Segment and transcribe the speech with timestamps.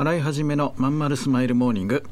[0.00, 2.04] 洗い始めのまんまるスマイルモーニング。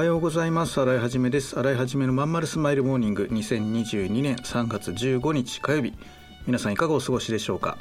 [0.00, 0.80] はようございます。
[0.80, 1.60] 新井はじめです。
[1.60, 3.28] 新井はじめのまんまるスマイルモーニング。
[3.30, 5.92] 2022年3月15日火曜日
[6.46, 7.76] 皆さんいかがお過ごしでしょうか？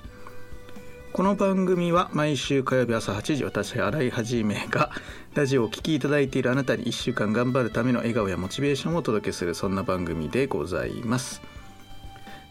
[1.14, 4.92] この番組は毎週火曜日朝8時私新井はじめが
[5.34, 11.42] ラジオをお聴きいただいているあなたに1週間頑張るための笑顔やモチベーションをお届けするそんな番組でございます。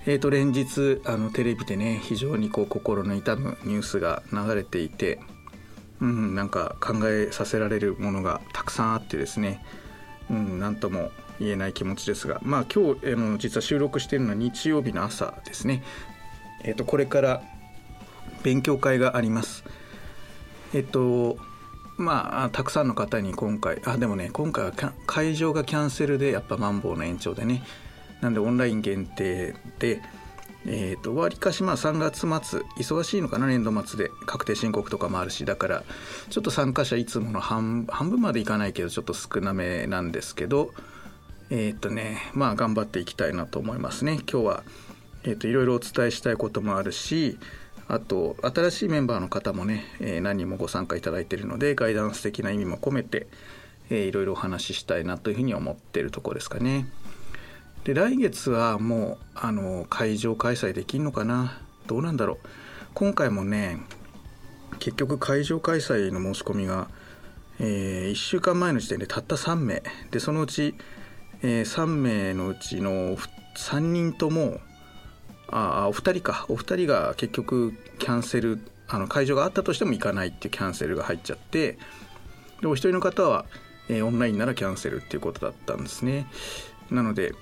[0.06, 5.20] えーと連日あのテレビでね非常にこう心の痛むニュースが流れていて
[6.00, 9.64] うん、なんか考えさせられるものがたくさんあってですね、
[10.30, 15.82] うん、なんとも言えない気持ちですが、まあ、今日、えー、実は収録しているのは日曜日の朝ですね、
[16.64, 17.42] えー、とこれから
[18.42, 19.64] 勉強会があります。
[20.74, 21.38] えっ、と
[21.96, 24.72] まあたくさんの方に今回あでもね今回は
[25.06, 27.62] 会場がキャンセルでやっぱマンボウの延長でね。
[28.20, 30.02] なんでオンライン限定で
[30.70, 35.82] えーと、わりかしまあ3月末忙しいのかな年度末で確定申告とかもあるしだから
[36.28, 40.72] ちょっと参加者いつもの半分までいかないけどちょっと少なめなんですけど
[41.48, 44.62] えっ、ー、とねまあ頑張っていきたいなと思いますね今日は、
[45.24, 47.38] えーと、いろいろお伝えしたいこともあるし
[47.88, 53.26] あと新しいメンバーの方もね、えー、何人もご参加いただいているのでガイダンス的な意味も込めて、
[53.88, 56.86] えー、いろいろお話ししたいなというふうに思っているところですかね。
[57.88, 61.58] で来月はもうあの会場開催できるのかな？
[61.86, 62.38] どうなんだろう？
[62.92, 63.78] 今回もね
[64.78, 66.88] 結局会場開催の申し込みが、
[67.58, 69.82] えー、1週間前の時点でたった3名。
[70.10, 70.74] でそのうち、
[71.40, 73.16] えー、3名のうちの
[73.56, 74.60] 3人とも
[75.48, 76.44] あお二人か。
[76.50, 81.78] お二人が結局キャンセルあの会場があったとしても行かないっていうキャンセルが入っちゃって
[82.60, 83.46] でお一人の方は、
[83.88, 86.26] えー、オンラインならキャンセルっていうことだったんですね。
[86.90, 87.34] なので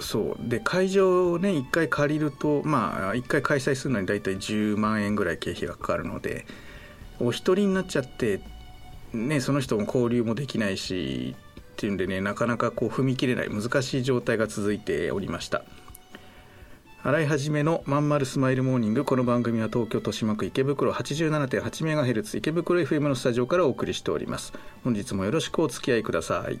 [0.00, 0.48] そう。
[0.48, 6.46] で会場をね1回借りるとまあ1回開催するのに大体10万円ぐらい経費がかかるので
[7.20, 8.40] お一人になっちゃって
[9.12, 11.36] ねその人も交流もできないし
[11.72, 15.62] っていうんでねなかなかこう踏み切れない難しい状態が続いておりました。
[17.04, 24.52] 洗い始めのまんまるスマイルモーニングこの番組は東京豊島区池袋 87.8MHz 池袋 FM のスタジオからお送りしております。
[24.84, 26.60] 本日もよろしくお付き合いください。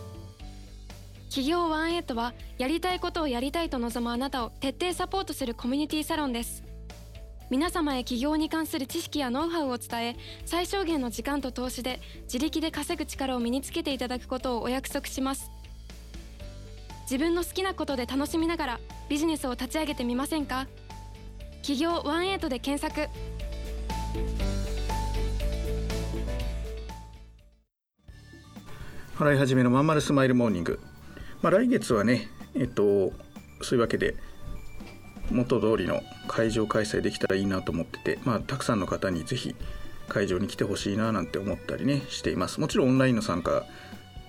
[1.31, 6.61] 企業ワンエイトはやりたいことをやりたいと望むあなたを徹底サポートするコミュニティサロンです。
[7.49, 15.49] 皆様へ起業に関する知識やノウハウを伝え最小限の時間と投資で自力で稼ぐ力を身につけていただくことをお約束します。
[17.03, 20.67] 自分の好きなことで楽しみながらビジネスを立ち上げてみませんか？
[21.61, 23.09] 企業ワンエイトで検索。
[29.17, 30.79] 払い始めのまんまるスマイルモーニング、
[31.41, 33.11] まあ、来月はねえっと
[33.61, 34.15] そういうわけで
[35.31, 39.55] 元通りの会場開催できたらいいなと思ってて、まあ、たくさんの方にぜひ
[40.09, 42.59] 会場に来てほしいななんて思ったりねしています。
[42.59, 43.63] もちろんオンラインの参加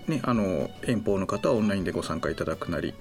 [0.07, 2.93] ねあの遠方の方はオンラインでご参加いただくなり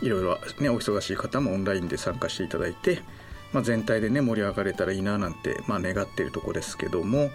[0.00, 3.02] いろいろねお忙しい方もオンラインで参加していただいて、
[3.52, 7.30] まあ、全体でね盛り上がれたらいいななんて、まあ、願っているとこですけども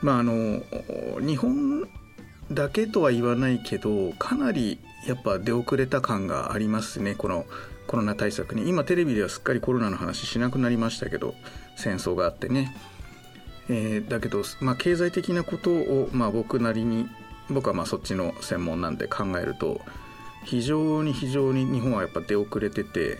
[0.00, 0.62] まああの
[1.20, 1.88] 日本
[2.50, 7.46] だけとは言わないけどかなりやっぱ出遅れた感がありますねこの
[7.86, 8.68] コロナ対策に。
[8.68, 11.34] 今テレビではすっかりコロナの話しなくなりましたけど
[11.76, 12.76] 戦争があってね、
[13.70, 17.06] えー、だけど、まあ、経済的なことを、まあ、僕なりに
[17.48, 19.80] 僕はまあそっちの専門なんで考えると
[20.44, 23.18] 非常に非常に日本はやっぱ出遅れてて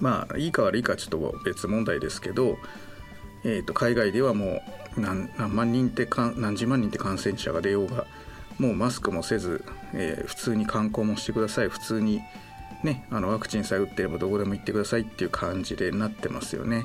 [0.00, 2.58] まあいいか悪いかちょっと別問題ですけど、
[3.44, 4.62] えー、と海外ではも
[4.98, 8.06] う何何万人ってか何十万人って感染者が出ようが
[8.58, 11.68] もうマスクもせず、えー、普通に観光もしてください。
[11.68, 12.20] 普通に、
[12.82, 16.84] ね、あのワクチンさえ打ってればどこでも行ってくださいっていう感じでなってますよね。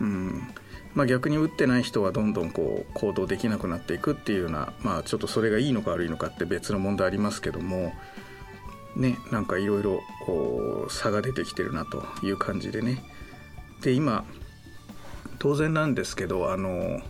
[0.00, 0.48] うん。
[0.96, 7.92] まあ、逆に打ってない人はどんどんこう行動できなくなっていくっていうような、まあ、ちょっとそれがいいのか悪いのかって別の問題ありますけども
[8.96, 10.00] ねなんかいろいろ
[10.88, 13.04] 差が出てきてるなという感じでね。
[13.82, 14.24] で今
[15.38, 17.02] 当然なんですけどあの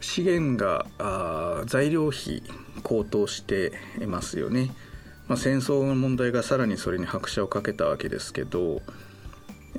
[0.00, 2.42] 資源があ材料費
[2.82, 4.70] 高騰していますよね、
[5.26, 8.82] まあ、戦争の問題がさらにそれに拍車をかけたわけですけど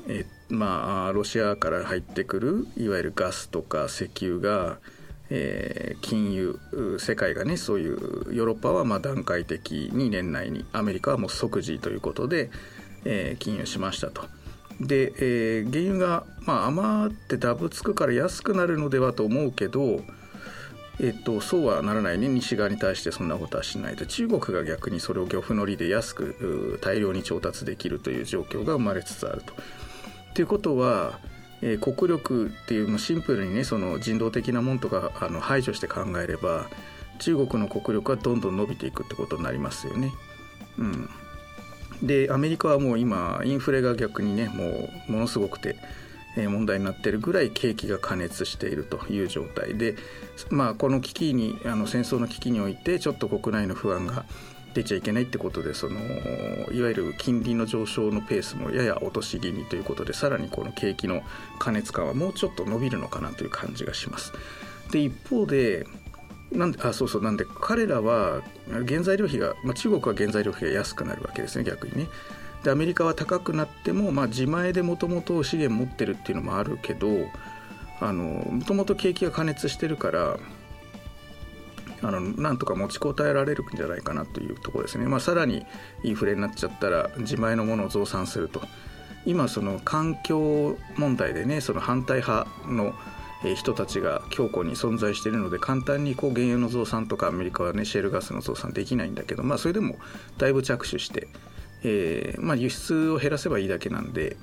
[0.08, 4.80] えまあロシアから入ってくるいわゆるガスとか石油が
[5.30, 6.60] えー、金融
[6.98, 12.50] 世界がねそういうヨーロッパはまあ段階的に年内にアメリカはもう即時ということで、
[13.06, 14.24] えー、金融しましたと。
[14.80, 20.02] で、えー、原油が、まあ、余ってダブつくから安くなるのではと思うけど、
[21.00, 29.54] えっと、そうはならないね西側に対してそんなことはしないと中国が逆にそれを漁夫の利で安く大量に調達できるという状況が生まれつつあると。
[30.34, 31.20] ということは
[31.62, 36.68] えー、国力っていう、まあ、シンプルにねその人道的なもんとかあの排除して考えれば
[37.20, 40.14] 中国の国力はどんどん伸びていくってことになりますよね。
[40.78, 41.10] うん、
[42.02, 45.76] でアメリカはもう今インフレが逆にねもうものすごくて、
[46.36, 49.96] 問題になってるぐらい景気が過熱しているという状態で、
[50.50, 54.26] まあ、この危機にあの戦争の危機においてちょっと国内の不安が
[54.74, 56.00] 出ちゃいけないってことでその
[56.72, 61.24] いわゆる金利の上昇のペースもやや落とし気味ということでさらにこの景気の
[61.58, 64.32] 過熱感はもうちょっと伸びるのかなという感じがします。
[64.92, 65.86] で一方で
[66.52, 68.42] なんであそうそうなんで彼らは
[68.88, 72.08] 原材料費が、まあ、中国は原材料費が安くなるわけですね逆にね。
[72.64, 77.08] でアメリカは高くなっても、まあ、自前でもともと資源持ってるっていうのもあるけど
[78.02, 80.38] もともと景気が過熱してるから
[82.02, 85.66] あのなんとか持ちこたえられるんじゃないかなというところですね、まあ、さらに
[86.04, 88.62] インフレになっちゃったら自前のものを増産すると
[89.26, 92.94] 今その環境問題でねその反対派の
[93.56, 99.96] 人たちが強固に存在しているので簡単にこう原油の増産とかアメリカはねシェールガスの増産できないんだけどまあそれでも
[100.38, 101.28] だいぶ着手して、
[101.84, 104.36] えまあ、輸出を減らせばいいだけなんで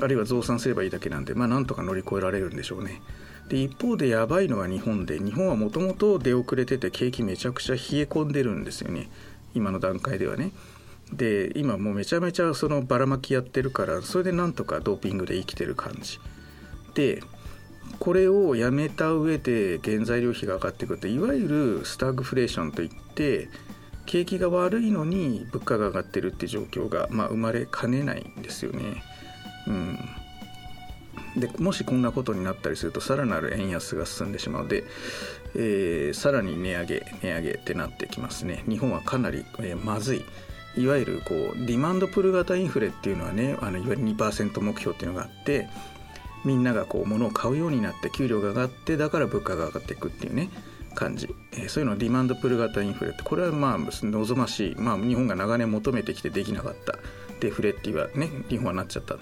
[0.00, 3.00] あるいは増産すればいいだけなんでまあなんとか乗り越えられるんでしょうね。
[3.48, 9.10] で一方でやばいのは日本で日本はもともと出遅れてて景気めちゃくちゃ冷え込んでるんですよね
[9.54, 10.52] 今の段階ではね。
[11.12, 16.18] で今もうめちゃめちゃそのばらまきやってるからそれでなんとかドーピングで生きてる感じ
[16.94, 17.22] で
[17.98, 21.48] これをやめた上で原材料費が上がってくるといわゆ
[21.80, 23.48] るスタグフレーションといって
[24.06, 29.02] 景気が悪いのに物価が上がってるって状況が、まあ、生まれかねないんですよね。
[29.68, 29.98] うん、
[31.36, 34.84] でもしこんなことになったりするとさらなる円安が進んでしまうので、
[35.54, 38.64] えー、さらに値上げ値上げってなってきますね。
[38.68, 40.24] 日本はかなり、えー、まずい。
[40.76, 45.68] いわゆるこうディマンドプル型インフレっていうのはねあのいわゆる2%目標っていうのがあって
[46.44, 50.50] みんながこう物を買うようになって給料が上がってだから物価が上がっていくっていうね
[50.94, 56.98] 感じ、え、そういうのをディマンドプル型インフレってこれはまあ望ましい、まあ、日本が長年求めてきてできなかった。
[57.42, 59.16] デフレっていうね日本はなっちゃった。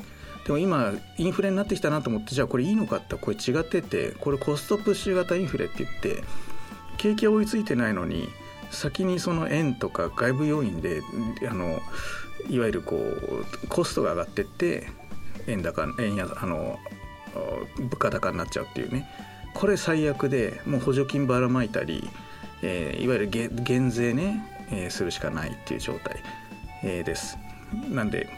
[0.44, 6.24] でも今インフレになってきたなと思ってじゃあこれいいのかってこれ違っててこれコストプッシュ型インフレって言って
[6.96, 8.28] 景気が追いついてないのに
[8.70, 11.02] 先にその円とか外部要因で
[11.48, 11.80] あの
[12.48, 14.88] いわゆるこうコストが上がってって
[15.46, 16.78] 円高円やあの
[17.78, 19.08] 物価高になっちゃうっていうね
[19.54, 22.08] これ最悪でもう補助金ばらまいたり、
[22.62, 26.22] えー、いわゆる減税ね、えー、するしかないっていう状態、
[26.82, 27.38] えー、です。
[27.90, 28.28] なんで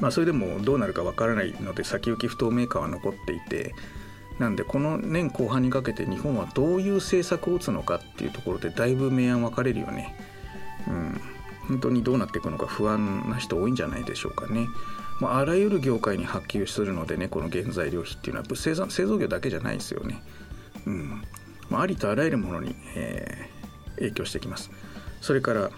[0.00, 3.74] まあ、それでもどうなるかわからないので先行き不透明感は残っていて
[4.38, 10.16] なんでこの年後半にかけて日本はどういう政策を打つのかっていうところでだいぶ明暗分かれるよね。
[10.88, 11.20] うん、
[11.68, 14.66] 本当にどうなっていくのか不安な人多いんじゃないでしょうかね。
[15.20, 20.22] まあ、あらゆる業界に波及するのでねこの原材料費っていうのは製造製造業だけじゃないですよね。
[20.86, 21.22] うん
[21.70, 24.70] あ、ありとあらゆるものに、えー、影響してきます。
[25.20, 25.70] それから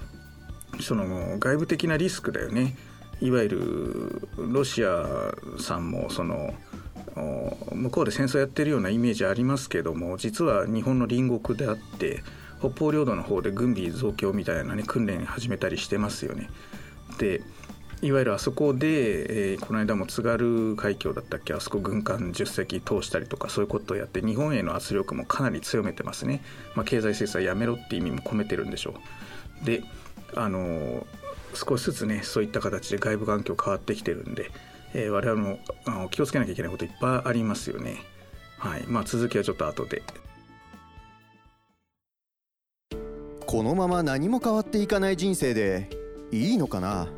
[0.80, 2.76] その外部的なリスクだよね。
[3.20, 5.06] いわゆるロシア
[5.58, 6.54] さんもその
[7.72, 12.22] 向こうで戦争やってるようなイメージありますけども実は日本の隣国であって
[12.58, 16.50] 北方領土の方で軍備増強みたいな、ね、訓練始めたりしてますよね。
[17.18, 17.40] で
[18.02, 26.42] いわゆるあそこで、えー、この間も津軽海峡だったっけあそこ軍艦10隻通したりとかそういうことをやって日本への圧力もかなり強めてますね、
[26.74, 28.94] まあ、経済制裁やめろって意味も込めてるんでしょ
[29.62, 29.82] うで
[30.34, 31.06] あの
[31.54, 34.50] 少しずつねそういった形で外部環境変わってきてるんで、
[34.92, 37.96] えー、我々もあの気をつけなきゃいけないこといっぱいありますよね。
[38.58, 40.02] はいまあ、続きはちょっと後で。
[43.46, 45.88] このまま何も変わっていかない人生で
[46.32, 47.08] いいのかな？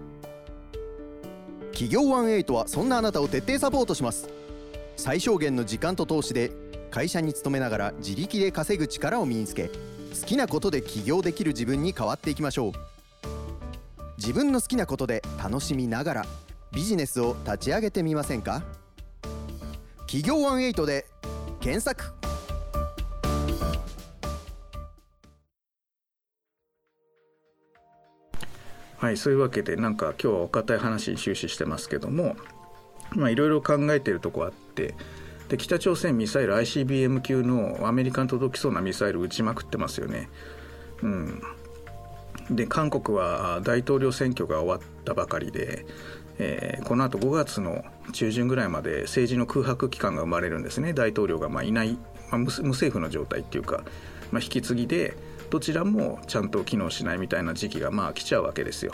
[1.78, 4.28] 企業18はそんなあなたを徹底サポートします。
[4.96, 6.50] 最小限の時間と投資で
[6.90, 12.72] 会社に勤めながら自力で稼ぐ力を身につけ好きなことで起業できる自分に変わっていきましょう。
[14.16, 16.26] 自分の好きなことで楽しみながら
[16.72, 18.64] ビジネスを立ち上げてみませんか？
[20.08, 21.06] 企業18で
[21.60, 22.12] 検索。
[28.98, 32.36] はいそういうわけでなんか今日はお堅い話に終始してますけども
[33.14, 34.94] いろいろ考えてるとこあって
[35.48, 40.28] で北朝鮮ミサイル ICBM 級のアメリカに届きそうなミサイル撃ちまくってますよね。
[41.02, 41.42] うん、
[42.50, 45.86] で韓国は大統領選挙が終わったばかりで、
[46.38, 51.98] えー、このあと5月の中旬ぐらいまで政治の空白期間が生まれるんですね大統領がまあいない、
[52.30, 53.84] まあ、無政府の状態っていうか、
[54.32, 55.16] まあ、引き継ぎで
[55.50, 58.92] どちらもちゃんと機能しないみたいな時期がまあ来ちゃうわけですよ。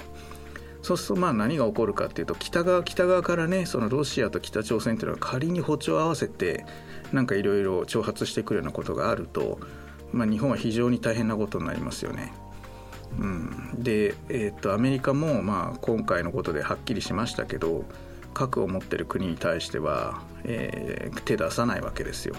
[0.83, 6.67] そうするとまあ何が起こるかっていうと北側北側からねそのロシアと北朝鮮っていうのは仮に歩調を合わせて
[7.13, 9.59] なんかいろいろ挑発してくるようなことがあると、
[10.13, 12.35] まあ、日本は非常に大変なことになりますよね。
[13.19, 17.85] うん、で、えー、っとアメリカもまあ今回のことではっきりしましたけど
[18.35, 22.35] 核を持ってる国に対しては、えー、手出さないわけですよ。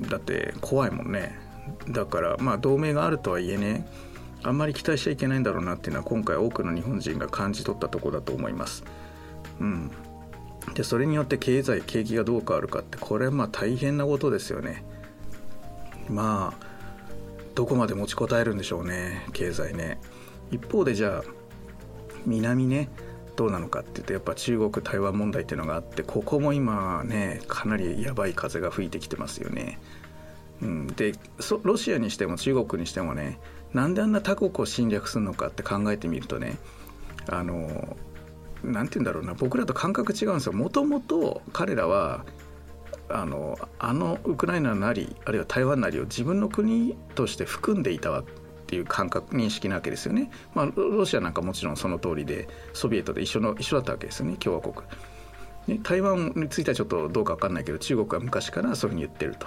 [0.00, 1.45] だって怖いもんね。
[1.88, 3.86] だからまあ同盟があるとはいえね
[4.42, 8.84] あんまり期待しちゃいけないんだろうなっていうのは今回多くの日本人が感じ取ったところだと思います。
[9.60, 9.90] うん、
[10.74, 14.84] でそれによって経済景気がどう変わるかってこれはまあ大変なことですよね。
[16.08, 16.66] まあ
[17.54, 19.98] どこまで持ちこたえるんでしょうね経済ね。
[20.50, 21.30] 一方でじゃあ
[22.24, 22.88] 南ね
[23.34, 29.78] どうなのかって言ってやっぱ中国台湾問題っていうのがあってここも今ねかなりやばい風が吹いてきてますよね。
[30.62, 31.12] うん、で
[31.62, 33.38] ロシアにしても中国にしてもね
[33.74, 36.56] なんであんな他国を侵略するのかって考えてみるとね
[37.28, 37.96] あの
[38.64, 40.52] なんて言うんだろうな僕らと感覚違うんですよ。
[40.52, 42.24] もともと彼らは
[43.08, 48.24] あのあのウクライナなりあるいは台湾なりを自分の国として含んでいたわっ
[48.66, 54.74] ていう感覚認識なわけですよね、まあ、ロシアなんかもちろんその通りでソビエトで一緒の一緒だったわけですよね共和国、
[55.68, 59.46] ね、台湾についてはちょっとどうか分かんないけど中国は昔からそういうふうに言ってると。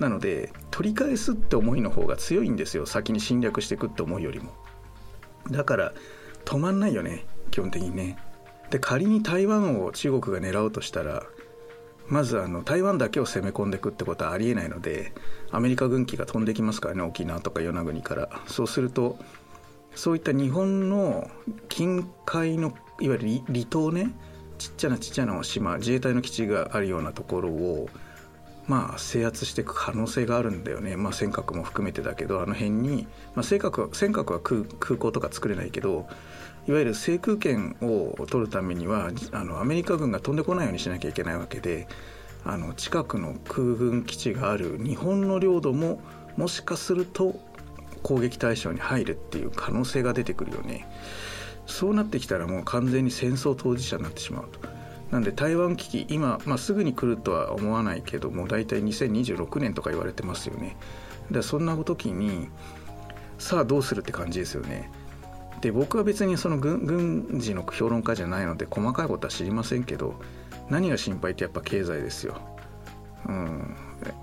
[0.00, 2.86] なので取り返すって思いの方が強いんですよ。
[2.86, 4.52] 先に侵略していくって思いよりも。
[5.50, 5.92] だから
[6.44, 7.26] 止まんないよね。
[7.50, 8.18] 基本的にね。
[8.70, 11.24] で仮に台湾を中国が狙おうとしたら
[12.08, 15.12] まずあの台湾だけを攻め込んでいくってことはありえないので
[15.50, 18.28] アメリカ軍機が飛んできますからね沖縄とか与那国から。
[18.46, 19.18] そうすると
[19.94, 21.30] そういった日本の
[21.68, 24.12] 近海のいわゆる離島ね
[24.58, 27.88] ちっちゃなちっちゃな島自衛隊の基地があるようなところを
[28.68, 36.06] まあ、制圧していく可能性があるんだよね、まあ、尖閣も含めてだけどあの辺に、まあ、尖閣尖閣は空空港とか作れないけど
[36.68, 41.88] いわゆる制空権を取るためにはあのアメリカ軍が飛んでこないようにしなきゃいけないわけで
[42.44, 46.00] あの近くの空軍基地がある日本の領土も
[46.36, 47.40] もしかすると
[48.02, 50.86] 攻撃対象に入るっていう可能性が出てくるよね。
[51.66, 54.77] そうなってきたらもう完全に戦争当事者になってしまうと。
[55.10, 60.76] なんで台湾危機今、まあ、すぐに来るとは思わないけども大体2026年とか言われてますよね。
[61.30, 62.48] でそんな時に
[63.38, 64.90] さあどうするって感じですよね。
[65.60, 70.20] で僕は別にその軍軍事の評論家じゃないので細かいことは知りませんけど
[70.68, 72.40] 何が心配ってやっぱ経済ですよ、
[73.26, 73.76] うん、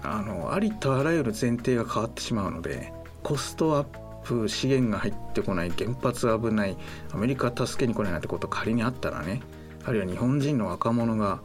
[0.03, 3.85] あのありとあらゆる前提が変わってしまうのでコストアッ
[4.23, 6.77] プ資源が入ってこない原発危ない
[7.13, 9.41] アメリカ助けに来ないなんてこと仮にあったらね
[9.85, 11.41] あるいは日本人の若者が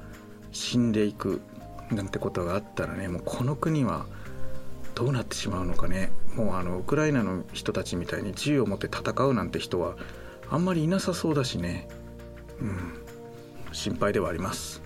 [0.53, 1.43] 死んでいく
[1.91, 4.07] なんてことがあったらねもうこの国は
[4.95, 6.11] どうなってしまうのかね。
[6.35, 9.97] もうあのウクライナの人たちみたいに銃を持って戦うなんて人は
[10.51, 11.89] あんまりいなさそうだしね。
[12.61, 13.01] うん。
[13.73, 14.83] 心配ではあります。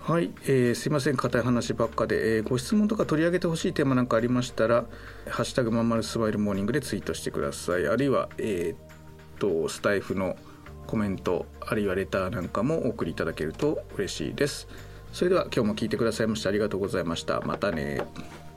[0.00, 1.16] はい、えー、すいません。
[1.16, 4.86] 硬い話ばっかで、えー、ご質問とか取り上げてほしいテーマなんかありましたら
[5.28, 7.86] 「ハッシュタグまんまるスマイルモーニング」でツイートしてください。
[7.86, 8.78] あるいはえー、っ
[9.38, 10.36] とスタイフの
[10.88, 14.66] 「コメントあるいはレターなんかもお送りいただけると嬉しいです。
[15.12, 17.42] それでは今日も聞いてくださいましてありがとうございました。
[17.42, 18.47] またね。